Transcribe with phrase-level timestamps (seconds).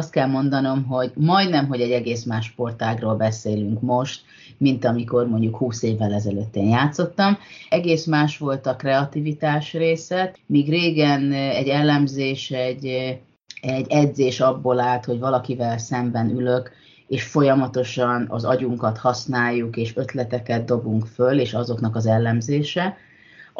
[0.00, 4.20] azt kell mondanom, hogy majdnem, hogy egy egész más sportágról beszélünk most,
[4.58, 7.38] mint amikor mondjuk 20 évvel ezelőtt én játszottam.
[7.68, 12.86] Egész más volt a kreativitás része, míg régen egy elemzés, egy,
[13.60, 16.70] egy edzés abból állt, hogy valakivel szemben ülök,
[17.06, 22.96] és folyamatosan az agyunkat használjuk, és ötleteket dobunk föl, és azoknak az ellenzése,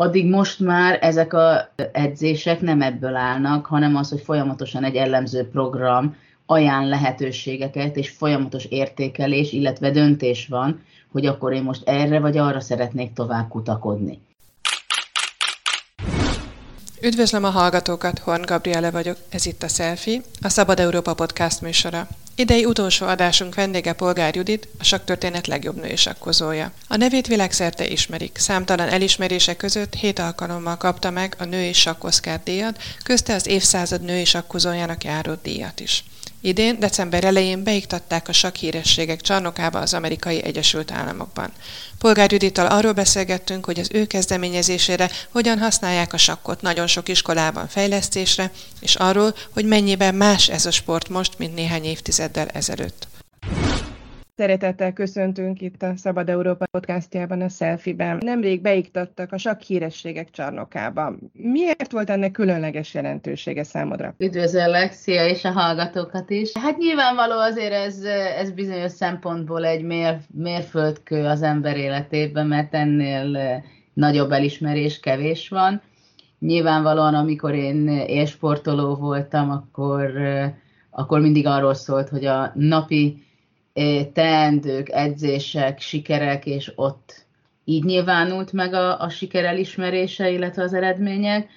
[0.00, 5.49] addig most már ezek az edzések nem ebből állnak, hanem az, hogy folyamatosan egy ellenző
[5.49, 6.17] program
[6.50, 12.61] ajánl lehetőségeket, és folyamatos értékelés, illetve döntés van, hogy akkor én most erre vagy arra
[12.61, 14.18] szeretnék tovább kutakodni.
[17.03, 22.09] Üdvözlöm a hallgatókat, Horn Gabriele vagyok, ez itt a Selfie, a Szabad Európa podcast műsora.
[22.35, 26.73] Idei utolsó adásunk vendége Polgár Judit, a saktörténet legjobb női sakkozója.
[26.89, 32.78] A nevét világszerte ismerik, számtalan elismerése között hét alkalommal kapta meg a női sakkoszkár díjat,
[33.03, 36.05] közte az évszázad női sakkozójának járó díjat is.
[36.41, 41.53] Idén, december elején beiktatták a sakk hírességek csarnokába az amerikai Egyesült Államokban.
[41.99, 47.69] Polgár Judittal arról beszélgettünk, hogy az ő kezdeményezésére hogyan használják a sakkot nagyon sok iskolában
[47.69, 53.09] fejlesztésre, és arról, hogy mennyiben más ez a sport most, mint néhány évtizeddel ezelőtt.
[54.41, 58.19] Szeretettel köszöntünk itt a Szabad Európa podcastjában, a Selfie-ben.
[58.21, 61.15] Nemrég beiktattak a sakk hírességek csarnokába.
[61.33, 64.15] Miért volt ennek különleges jelentősége számodra?
[64.19, 66.57] Üdvözöllek, szia, és a hallgatókat is.
[66.57, 68.03] Hát nyilvánvaló azért ez,
[68.39, 75.83] ez bizonyos szempontból egy mér, mérföldkő az ember életében, mert ennél nagyobb elismerés kevés van.
[76.39, 80.13] Nyilvánvalóan, amikor én élsportoló voltam, akkor,
[80.91, 83.29] akkor mindig arról szólt, hogy a napi
[84.13, 87.27] teendők, edzések, sikerek, és ott
[87.65, 91.49] így nyilvánult meg a, a siker elismerése, illetve az eredmények.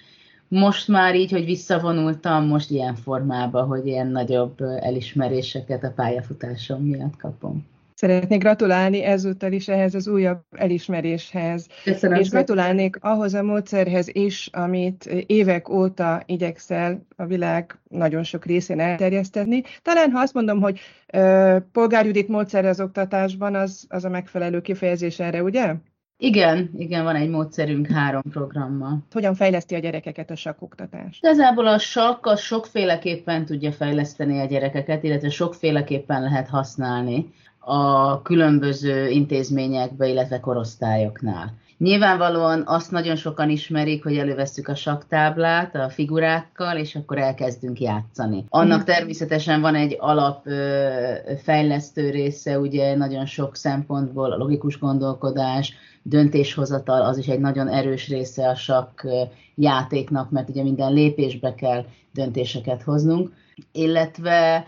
[0.47, 7.15] Most már így, hogy visszavonultam, most ilyen formában, hogy ilyen nagyobb elismeréseket a pályafutásom miatt
[7.17, 7.65] kapom.
[8.03, 11.67] Szeretnék gratulálni ezúttal is ehhez az újabb elismeréshez.
[11.83, 18.45] Köszönöm és gratulálnék ahhoz a módszerhez is, amit évek óta igyekszel a világ nagyon sok
[18.45, 19.63] részén elterjeszteni.
[19.81, 20.79] Talán ha azt mondom, hogy
[21.13, 25.73] uh, polgárjudit módszer az oktatásban, az, az a megfelelő kifejezés erre, ugye?
[26.17, 29.05] Igen, igen, van egy módszerünk három programmal.
[29.11, 31.17] Hogyan fejleszti a gyerekeket a sakkoktatás?
[31.21, 37.33] Igazából a sakk az sokféleképpen tudja fejleszteni a gyerekeket, illetve sokféleképpen lehet használni
[37.65, 41.53] a különböző intézményekbe, illetve korosztályoknál.
[41.77, 48.45] Nyilvánvalóan azt nagyon sokan ismerik, hogy elővesszük a saktáblát a figurákkal, és akkor elkezdünk játszani.
[48.49, 48.85] Annak mhm.
[48.85, 50.47] természetesen van egy alap
[51.43, 58.07] fejlesztő része, ugye nagyon sok szempontból a logikus gondolkodás, döntéshozatal, az is egy nagyon erős
[58.07, 59.01] része a sakk
[59.55, 63.31] játéknak, mert ugye minden lépésbe kell döntéseket hoznunk,
[63.71, 64.67] illetve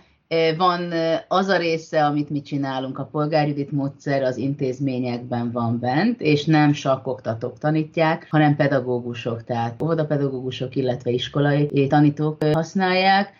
[0.57, 0.91] van
[1.27, 6.73] az a része, amit mi csinálunk, a polgárjudit módszer az intézményekben van bent, és nem
[6.73, 13.33] sakkoktatók tanítják, hanem pedagógusok, tehát óvodapedagógusok, illetve iskolai tanítók használják,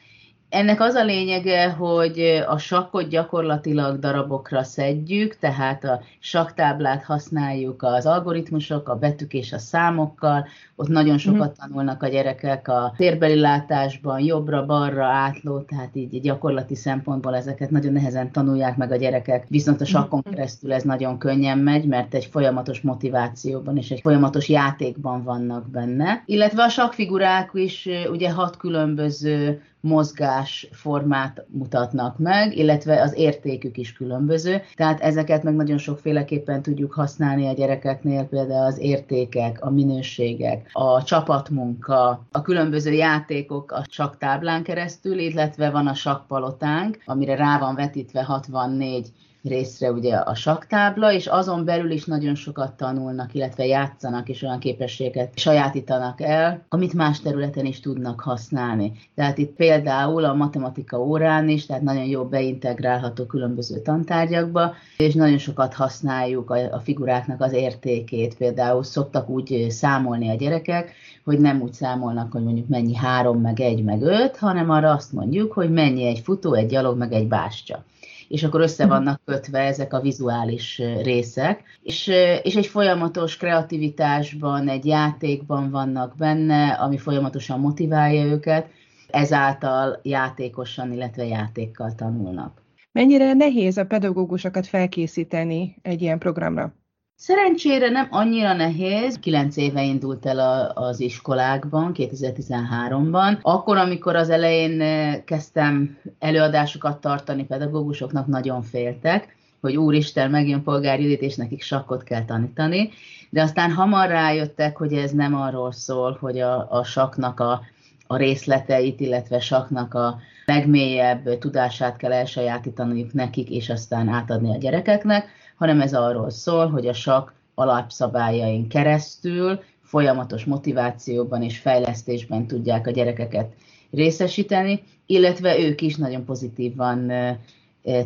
[0.50, 8.06] ennek az a lényege, hogy a sakkot gyakorlatilag darabokra szedjük, tehát a saktáblát használjuk az
[8.06, 11.68] algoritmusok, a betűk és a számokkal, ott nagyon sokat mhm.
[11.68, 18.32] tanulnak a gyerekek a térbeli látásban, jobbra-balra, átló, tehát így gyakorlati szempontból ezeket nagyon nehezen
[18.32, 20.34] tanulják meg a gyerekek, viszont a sakkon mhm.
[20.34, 26.24] keresztül ez nagyon könnyen megy, mert egy folyamatos motivációban és egy folyamatos játékban vannak benne.
[26.26, 34.62] Illetve a sakkfigurák is ugye hat különböző mozgásformát mutatnak meg, illetve az értékük is különböző.
[34.76, 41.04] Tehát ezeket meg nagyon sokféleképpen tudjuk használni a gyerekeknél, például az értékek, a minőségek, a
[41.04, 47.76] csapatmunka, a különböző játékok a csak táblán keresztül, illetve van a sakkpalotánk, amire rá van
[47.76, 49.12] vetítve 64
[49.48, 54.60] részre ugye a saktábla, és azon belül is nagyon sokat tanulnak, illetve játszanak, és olyan
[54.60, 58.92] képességet sajátítanak el, amit más területen is tudnak használni.
[59.16, 65.38] Tehát itt például a matematika órán is, tehát nagyon jó beintegrálható különböző tantárgyakba, és nagyon
[65.38, 68.36] sokat használjuk a figuráknak az értékét.
[68.36, 70.94] Például szoktak úgy számolni a gyerekek,
[71.24, 75.12] hogy nem úgy számolnak, hogy mondjuk mennyi három, meg egy, meg öt, hanem arra azt
[75.12, 77.84] mondjuk, hogy mennyi egy futó, egy gyalog, meg egy bástya
[78.28, 78.94] és akkor össze mhm.
[78.94, 82.08] vannak kötve ezek a vizuális részek, és,
[82.44, 88.68] és egy folyamatos kreativitásban, egy játékban vannak benne, ami folyamatosan motiválja őket,
[89.08, 92.64] ezáltal játékosan, illetve játékkal tanulnak.
[92.92, 96.74] Mennyire nehéz a pedagógusokat felkészíteni egy ilyen programra?
[97.18, 99.20] Szerencsére nem annyira nehéz.
[99.20, 103.42] Kilenc éve indult el a, az iskolákban, 2013-ban.
[103.42, 111.00] Akkor, amikor az elején eh, kezdtem előadásokat tartani, pedagógusoknak nagyon féltek, hogy úristen, megjön polgár
[111.00, 112.90] Judit, és nekik sakkot kell tanítani.
[113.30, 117.62] De aztán hamar rájöttek, hogy ez nem arról szól, hogy a, a saknak a,
[118.08, 125.28] a részleteit, illetve saknak a legmélyebb tudását kell elsajátítaniuk nekik, és aztán átadni a gyerekeknek,
[125.56, 132.92] hanem ez arról szól, hogy a sak alapszabályain keresztül folyamatos motivációban és fejlesztésben tudják a
[132.92, 133.54] gyerekeket
[133.92, 137.12] részesíteni, illetve ők is nagyon pozitívan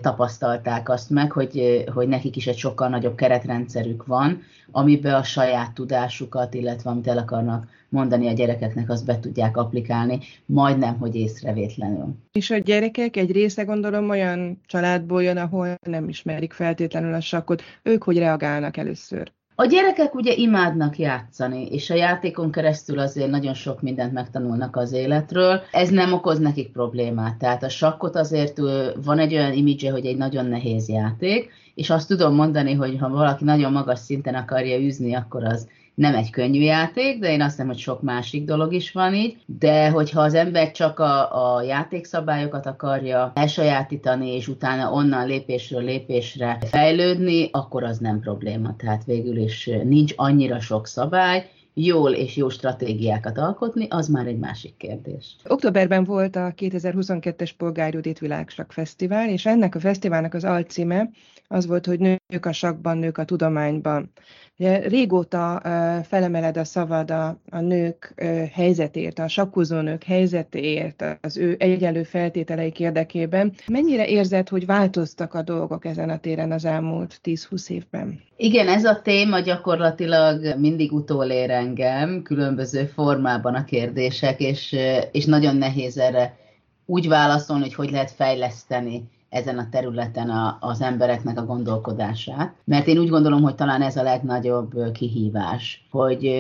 [0.02, 4.42] tapasztalták azt meg, hogy, hogy nekik is egy sokkal nagyobb keretrendszerük van,
[4.72, 10.20] amiben a saját tudásukat, illetve amit el akarnak mondani a gyerekeknek, azt be tudják applikálni,
[10.46, 12.16] majdnem, hogy észrevétlenül.
[12.32, 17.62] És a gyerekek egy része gondolom olyan családból jön, ahol nem ismerik feltétlenül a sakkot.
[17.84, 19.32] Ők hogy reagálnak először?
[19.60, 24.92] A gyerekek ugye imádnak játszani, és a játékon keresztül azért nagyon sok mindent megtanulnak az
[24.92, 25.62] életről.
[25.72, 27.38] Ez nem okoz nekik problémát.
[27.38, 28.58] Tehát a sakkot azért
[29.04, 33.10] van egy olyan imidzse, hogy egy nagyon nehéz játék, és azt tudom mondani, hogy ha
[33.10, 35.68] valaki nagyon magas szinten akarja űzni, akkor az
[36.00, 39.38] nem egy könnyű játék, de én azt hiszem, hogy sok másik dolog is van így,
[39.46, 46.58] de hogyha az ember csak a, a játékszabályokat akarja elsajátítani, és utána onnan lépésről lépésre
[46.66, 48.76] fejlődni, akkor az nem probléma.
[48.76, 54.40] Tehát végül is nincs annyira sok szabály, jól és jó stratégiákat alkotni, az már egy
[54.40, 55.36] másik kérdés.
[55.48, 61.10] Októberben volt a 2022-es Polgárjudit Világsak Fesztivál, és ennek a fesztiválnak az alcíme
[61.52, 64.12] az volt, hogy nők a sakban, nők a tudományban.
[64.58, 65.62] Ugye régóta
[66.08, 68.14] felemeled a szavad a, a nők
[68.54, 73.54] helyzetért, a sakkozó nők helyzetéért, az ő egyenlő feltételeik érdekében.
[73.68, 78.22] Mennyire érzed, hogy változtak a dolgok ezen a téren az elmúlt 10-20 évben?
[78.38, 84.76] Igen, ez a téma gyakorlatilag mindig utolér engem, különböző formában a kérdések, és,
[85.12, 86.38] és nagyon nehéz erre
[86.86, 92.54] úgy válaszolni, hogy hogy lehet fejleszteni ezen a területen a, az embereknek a gondolkodását.
[92.64, 96.32] Mert én úgy gondolom, hogy talán ez a legnagyobb kihívás, hogy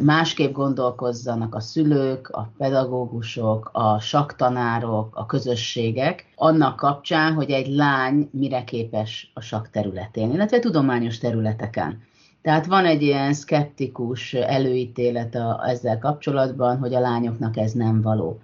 [0.00, 8.28] másképp gondolkozzanak a szülők, a pedagógusok, a saktanárok, a közösségek, annak kapcsán, hogy egy lány
[8.32, 12.02] mire képes a sak területén, illetve tudományos területeken.
[12.42, 18.40] Tehát van egy ilyen szkeptikus előítélet a, ezzel kapcsolatban, hogy a lányoknak ez nem való.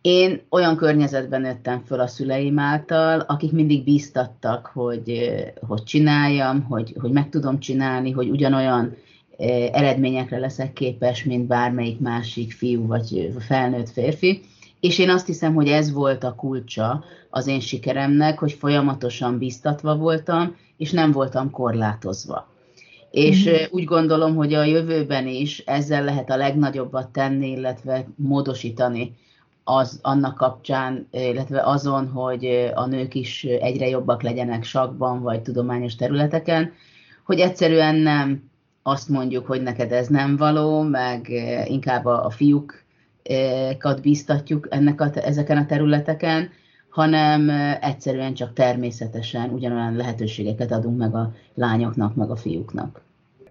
[0.00, 5.34] Én olyan környezetben nőttem föl a szüleim által, akik mindig bíztattak, hogy,
[5.66, 8.96] hogy csináljam, hogy, hogy meg tudom csinálni, hogy ugyanolyan
[9.72, 14.42] eredményekre leszek képes, mint bármelyik másik fiú vagy felnőtt férfi.
[14.80, 19.96] És én azt hiszem, hogy ez volt a kulcsa az én sikeremnek, hogy folyamatosan bíztatva
[19.96, 22.48] voltam, és nem voltam korlátozva.
[23.10, 23.64] És mm-hmm.
[23.70, 29.14] úgy gondolom, hogy a jövőben is ezzel lehet a legnagyobbat tenni, illetve módosítani
[29.70, 35.94] az, annak kapcsán, illetve azon, hogy a nők is egyre jobbak legyenek sakban vagy tudományos
[35.94, 36.72] területeken,
[37.24, 38.50] hogy egyszerűen nem
[38.82, 41.28] azt mondjuk, hogy neked ez nem való, meg
[41.64, 46.50] inkább a, fiúkat bíztatjuk ennek a, ezeken a területeken,
[46.88, 47.50] hanem
[47.80, 53.07] egyszerűen csak természetesen ugyanolyan lehetőségeket adunk meg a lányoknak, meg a fiúknak.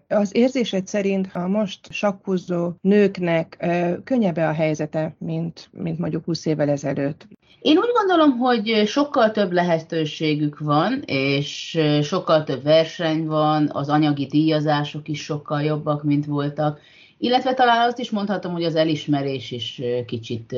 [0.10, 3.66] Az érzésed szerint a most sakkozó nőknek
[4.04, 7.28] könnyebb a helyzete, mint, mint mondjuk 20 évvel ezelőtt?
[7.62, 14.26] Én úgy gondolom, hogy sokkal több lehetőségük van, és sokkal több verseny van, az anyagi
[14.26, 16.80] díjazások is sokkal jobbak, mint voltak,
[17.18, 20.56] illetve talán azt is mondhatom, hogy az elismerés is kicsit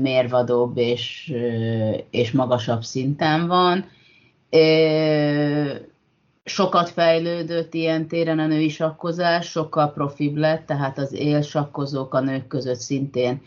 [0.00, 1.32] mérvadóbb és,
[2.10, 3.84] és magasabb szinten van
[6.54, 12.46] sokat fejlődött ilyen téren a női sakkozás, sokkal profibb lett, tehát az élsakkozók a nők
[12.46, 13.40] között szintén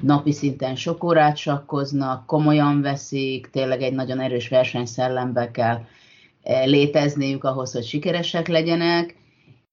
[0.00, 5.80] napi szinten sok órát sakkoznak, komolyan veszik, tényleg egy nagyon erős versenyszellembe kell
[6.42, 9.16] eh, létezniük ahhoz, hogy sikeresek legyenek.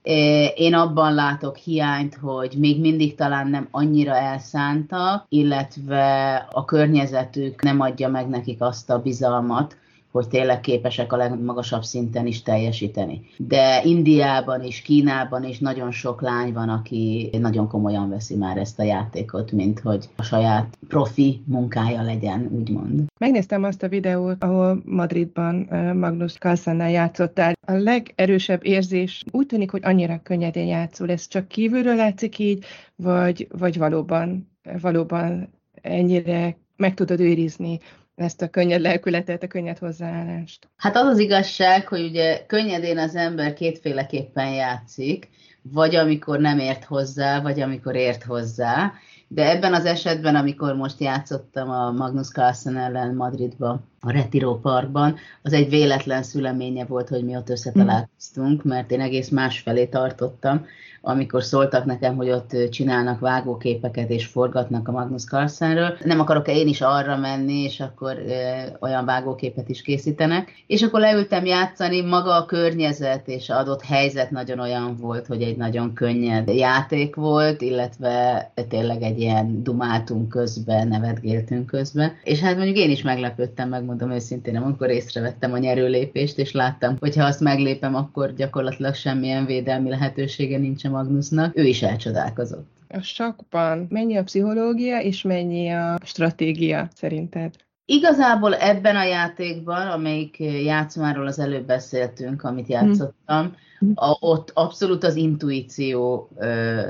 [0.04, 7.62] Eh, én abban látok hiányt, hogy még mindig talán nem annyira elszántak, illetve a környezetük
[7.62, 9.78] nem adja meg nekik azt a bizalmat,
[10.18, 13.22] hogy tényleg képesek a legmagasabb szinten is teljesíteni.
[13.38, 18.80] De Indiában és Kínában is nagyon sok lány van, aki nagyon komolyan veszi már ezt
[18.80, 23.04] a játékot, mint hogy a saját profi munkája legyen, úgymond.
[23.20, 25.56] Megnéztem azt a videót, ahol Madridban
[25.96, 27.54] Magnus Carlsennel játszottál.
[27.68, 31.10] A legerősebb érzés úgy tűnik, hogy annyira könnyedén játszol.
[31.10, 34.50] Ez csak kívülről látszik így, vagy, vagy valóban,
[34.82, 35.50] valóban
[35.82, 37.80] ennyire meg tudod őrizni
[38.18, 40.70] ezt a könnyed lelkületet, a könnyed hozzáállást?
[40.78, 45.30] Hát az az igazság, hogy ugye könnyedén az ember kétféleképpen játszik,
[45.62, 48.94] vagy amikor nem ért hozzá, vagy amikor ért hozzá.
[49.28, 55.16] De ebben az esetben, amikor most játszottam a Magnus Carlsen ellen Madridba, a Retiro Parkban,
[55.42, 60.66] az egy véletlen szüleménye volt, hogy mi ott összetalálkoztunk, mert én egész másfelé tartottam,
[61.08, 65.98] amikor szóltak nekem, hogy ott csinálnak vágóképeket és forgatnak a Magnus Carlsenről.
[66.04, 70.64] Nem akarok-e én is arra menni, és akkor e, olyan vágóképet is készítenek.
[70.68, 75.58] És akkor leültem játszani, maga a környezet és adott helyzet nagyon olyan volt, hogy egy
[75.58, 82.12] nagyon könnyed játék volt, illetve tényleg egy ilyen dumáltunk közben, nevetgéltünk közben.
[82.24, 87.16] És hát mondjuk én is meglepődtem, megmondom őszintén, amikor észrevettem a nyerőlépést, és láttam, hogy
[87.16, 92.68] ha azt meglépem, akkor gyakorlatilag semmilyen védelmi lehetősége nincsen Magnusnak, ő is elcsodálkozott.
[92.90, 97.54] A sakban mennyi a pszichológia, és mennyi a stratégia szerinted?
[97.90, 103.92] Igazából ebben a játékban, amelyik játszmáról az előbb beszéltünk, amit játszottam, hm.
[103.96, 106.82] a, ott abszolút az intuíció ö,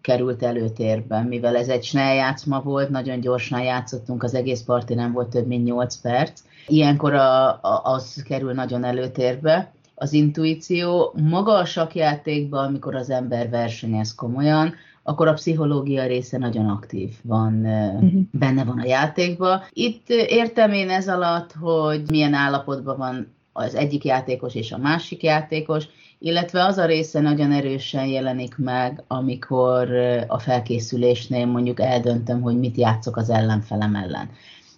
[0.00, 5.12] került előtérbe, mivel ez egy snell játszma volt, nagyon gyorsan játszottunk, az egész parti nem
[5.12, 6.40] volt több mint 8 perc.
[6.66, 11.14] Ilyenkor a, a, az kerül nagyon előtérbe, az intuíció.
[11.22, 14.74] Maga a sakjátékban, amikor az ember versenyez komolyan,
[15.06, 18.20] akkor a pszichológia része nagyon aktív van, uh-huh.
[18.30, 19.60] benne van a játékban.
[19.72, 25.22] Itt értem én ez alatt, hogy milyen állapotban van az egyik játékos és a másik
[25.22, 25.84] játékos,
[26.18, 29.94] illetve az a része nagyon erősen jelenik meg, amikor
[30.26, 34.30] a felkészülésnél mondjuk eldöntöm, hogy mit játszok az ellenfelem ellen.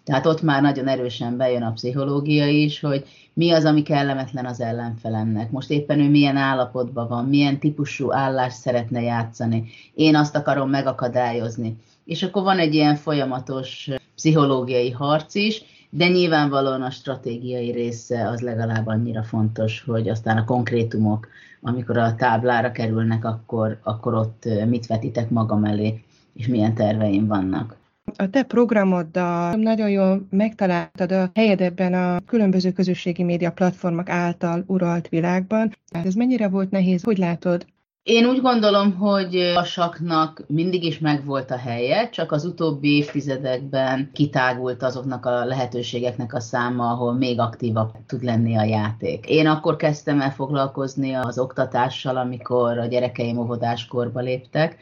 [0.06, 4.60] Tehát ott már nagyon erősen bejön a pszichológia is, hogy mi az, ami kellemetlen az
[4.60, 5.50] ellenfelemnek.
[5.50, 9.64] Most éppen ő milyen állapotban van, milyen típusú állást szeretne játszani.
[9.94, 11.76] Én azt akarom megakadályozni.
[12.04, 18.40] És akkor van egy ilyen folyamatos pszichológiai harc is, de nyilvánvalóan a stratégiai része az
[18.40, 21.28] legalább annyira fontos, hogy aztán a konkrétumok,
[21.60, 27.76] amikor a táblára kerülnek, akkor, akkor ott mit vetitek magam elé, és milyen terveim vannak.
[28.18, 34.64] A te programoddal nagyon jól megtaláltad a helyed ebben a különböző közösségi média platformok által
[34.66, 35.72] uralt világban.
[36.04, 37.02] Ez mennyire volt nehéz?
[37.02, 37.66] Hogy látod?
[38.02, 44.10] Én úgy gondolom, hogy a saknak mindig is megvolt a helye, csak az utóbbi évtizedekben
[44.12, 49.26] kitágult azoknak a lehetőségeknek a száma, ahol még aktívabb tud lenni a játék.
[49.28, 54.76] Én akkor kezdtem el foglalkozni az oktatással, amikor a gyerekeim óvodáskorba léptek,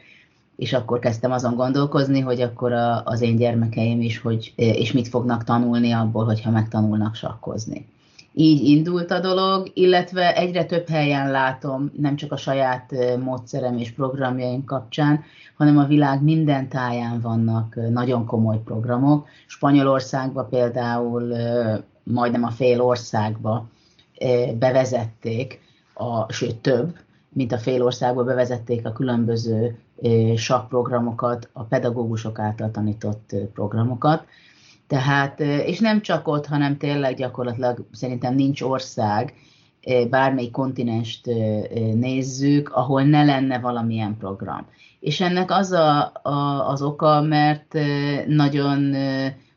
[0.55, 5.07] és akkor kezdtem azon gondolkozni, hogy akkor a, az én gyermekeim is, hogy, és mit
[5.07, 7.87] fognak tanulni abból, hogyha megtanulnak sakkozni.
[8.33, 13.91] Így indult a dolog, illetve egyre több helyen látom, nem csak a saját módszerem és
[13.91, 15.23] programjaim kapcsán,
[15.57, 19.27] hanem a világ minden táján vannak nagyon komoly programok.
[19.45, 21.35] Spanyolországba például
[22.03, 23.67] majdnem a fél országba
[24.59, 25.59] bevezették,
[25.93, 26.95] a, sőt több,
[27.35, 29.77] mint a fél országba bevezették a különböző
[30.35, 34.25] sakprogramokat, a pedagógusok által tanított programokat.
[34.87, 39.33] Tehát, és nem csak ott, hanem tényleg gyakorlatilag szerintem nincs ország,
[40.09, 41.25] bármely kontinenst
[41.93, 44.67] nézzük, ahol ne lenne valamilyen program.
[44.99, 47.77] És ennek az a, a, az oka, mert
[48.27, 48.95] nagyon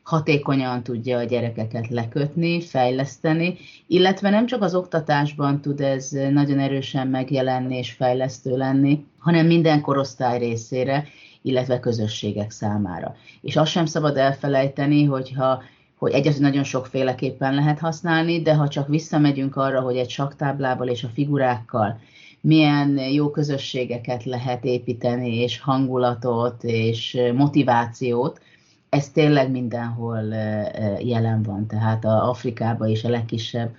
[0.09, 7.07] hatékonyan tudja a gyerekeket lekötni, fejleszteni, illetve nem csak az oktatásban tud ez nagyon erősen
[7.07, 11.05] megjelenni és fejlesztő lenni, hanem minden korosztály részére,
[11.41, 13.15] illetve közösségek számára.
[13.41, 15.63] És azt sem szabad elfelejteni, hogyha
[15.97, 21.03] hogy egyet nagyon sokféleképpen lehet használni, de ha csak visszamegyünk arra, hogy egy saktáblával és
[21.03, 21.99] a figurákkal
[22.41, 28.39] milyen jó közösségeket lehet építeni, és hangulatot, és motivációt,
[28.89, 30.23] ez tényleg mindenhol
[30.99, 33.75] jelen van, tehát a Afrikában is a legkisebb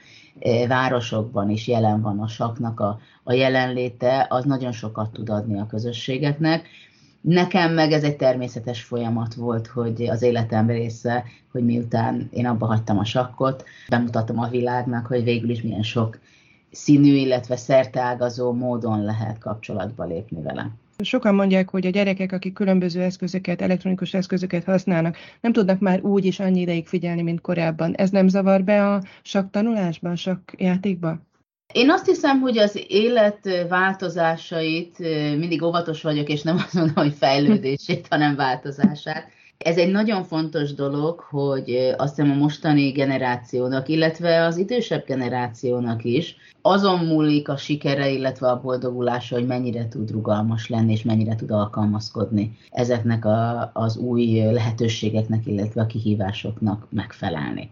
[0.68, 5.66] városokban is jelen van a saknak a, a jelenléte, az nagyon sokat tud adni a
[5.66, 6.68] közösségeknek.
[7.20, 12.66] Nekem meg ez egy természetes folyamat volt, hogy az életem része, hogy miután én abba
[12.66, 16.18] hagytam a sakkot, bemutatom a világnak, hogy végül is milyen sok
[16.70, 20.70] színű, illetve szerteágazó módon lehet kapcsolatba lépni vele.
[21.02, 26.24] Sokan mondják, hogy a gyerekek, akik különböző eszközöket, elektronikus eszközöket használnak, nem tudnak már úgy
[26.24, 27.94] is annyi ideig figyelni, mint korábban.
[27.94, 31.28] Ez nem zavar be a sak tanulásban, sak játékban?
[31.72, 34.98] Én azt hiszem, hogy az élet változásait
[35.38, 39.28] mindig óvatos vagyok, és nem azt mondom, hogy fejlődését, hanem változását.
[39.64, 46.04] Ez egy nagyon fontos dolog, hogy azt hiszem a mostani generációnak, illetve az idősebb generációnak
[46.04, 51.34] is azon múlik a sikere, illetve a boldogulása, hogy mennyire tud rugalmas lenni, és mennyire
[51.34, 57.70] tud alkalmazkodni ezeknek a, az új lehetőségeknek, illetve a kihívásoknak megfelelni.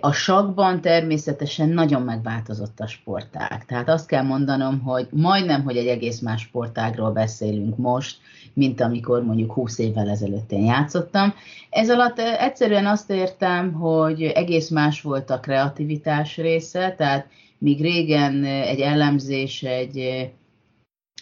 [0.00, 3.64] A sakban természetesen nagyon megváltozott a sportág.
[3.64, 8.18] Tehát azt kell mondanom, hogy majdnem, hogy egy egész más sportágról beszélünk most,
[8.52, 11.34] mint amikor mondjuk 20 évvel ezelőtt én játszottam.
[11.70, 17.26] Ez alatt egyszerűen azt értem, hogy egész más volt a kreativitás része, tehát
[17.58, 19.96] míg régen egy elemzés, egy,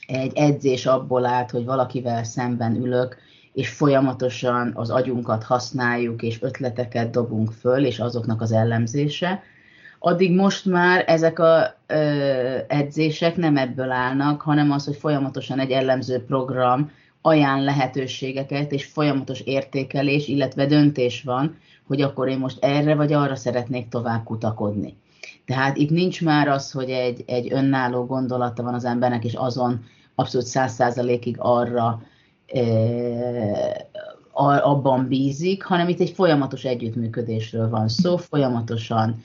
[0.07, 3.17] egy edzés abból állt, hogy valakivel szemben ülök,
[3.55, 9.43] és folyamatosan az agyunkat használjuk, és ötleteket dobunk föl, és azoknak az ellenzése,
[9.99, 11.95] addig most már ezek a ö,
[12.69, 19.41] edzések nem ebből állnak, hanem az, hogy folyamatosan egy ellenző program ajánl lehetőségeket, és folyamatos
[19.41, 21.57] értékelés, illetve döntés van,
[21.87, 24.97] hogy akkor én most erre vagy arra szeretnék tovább kutakodni.
[25.47, 29.85] Tehát itt nincs már az, hogy egy, egy önálló gondolata van az embernek, és azon
[30.15, 32.03] abszolút száz százalékig arra
[34.63, 39.23] abban bízik, hanem itt egy folyamatos együttműködésről van szó, folyamatosan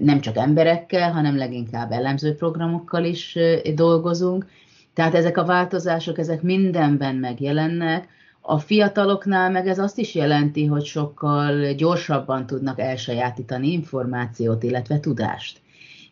[0.00, 3.38] nem csak emberekkel, hanem leginkább elemző programokkal is
[3.74, 4.46] dolgozunk.
[4.94, 8.08] Tehát ezek a változások, ezek mindenben megjelennek.
[8.40, 15.60] A fiataloknál meg ez azt is jelenti, hogy sokkal gyorsabban tudnak elsajátítani információt, illetve tudást.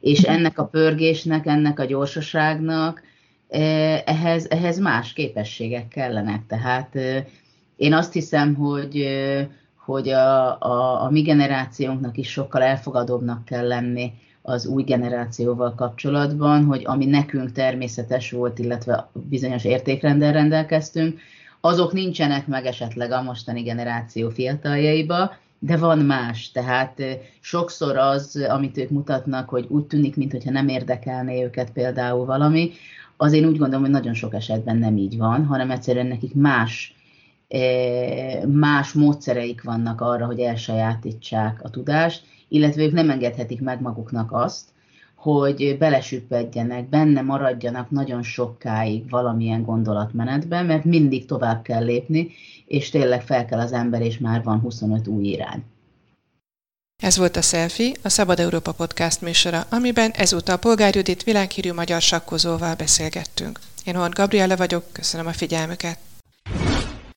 [0.00, 3.02] És ennek a pörgésnek, ennek a gyorsaságnak
[3.48, 6.46] ehhez, ehhez más képességek kellenek.
[6.46, 6.98] Tehát
[7.76, 9.06] én azt hiszem, hogy,
[9.76, 16.64] hogy a, a, a mi generációnknak is sokkal elfogadóbbnak kell lenni az új generációval kapcsolatban,
[16.64, 21.20] hogy ami nekünk természetes volt, illetve bizonyos értékrendel rendelkeztünk,
[21.60, 26.50] azok nincsenek meg esetleg a mostani generáció fiataljaiba, de van más.
[26.50, 27.02] Tehát
[27.40, 32.70] sokszor az, amit ők mutatnak, hogy úgy tűnik, mintha nem érdekelné őket például valami,
[33.16, 36.94] az én úgy gondolom, hogy nagyon sok esetben nem így van, hanem egyszerűen nekik más,
[37.48, 44.32] eh, más módszereik vannak arra, hogy elsajátítsák a tudást, illetve ők nem engedhetik meg maguknak
[44.32, 44.72] azt,
[45.14, 52.28] hogy belesüppedjenek, benne maradjanak nagyon sokáig valamilyen gondolatmenetben, mert mindig tovább kell lépni,
[52.66, 55.62] és tényleg fel kell az ember, és már van 25 új irány.
[57.02, 62.00] Ez volt a Selfie, a Szabad Európa Podcast műsora, amiben ezúttal Polgár Judit világhírű magyar
[62.00, 63.58] sakkozóval beszélgettünk.
[63.84, 65.98] Én Hort Gabriela vagyok, köszönöm a figyelmüket.